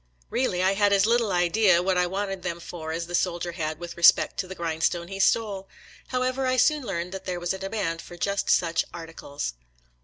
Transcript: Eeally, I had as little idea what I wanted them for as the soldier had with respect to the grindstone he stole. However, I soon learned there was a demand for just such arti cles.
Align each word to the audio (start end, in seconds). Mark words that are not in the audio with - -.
Eeally, 0.35 0.63
I 0.63 0.73
had 0.73 0.91
as 0.93 1.05
little 1.05 1.31
idea 1.31 1.83
what 1.83 1.95
I 1.95 2.07
wanted 2.07 2.41
them 2.41 2.59
for 2.59 2.91
as 2.91 3.05
the 3.05 3.13
soldier 3.13 3.51
had 3.51 3.77
with 3.77 3.95
respect 3.95 4.37
to 4.37 4.47
the 4.47 4.55
grindstone 4.55 5.09
he 5.09 5.19
stole. 5.19 5.69
However, 6.07 6.47
I 6.47 6.57
soon 6.57 6.81
learned 6.83 7.13
there 7.25 7.39
was 7.39 7.53
a 7.53 7.59
demand 7.59 8.01
for 8.01 8.17
just 8.17 8.49
such 8.49 8.83
arti 8.91 9.13
cles. 9.13 9.53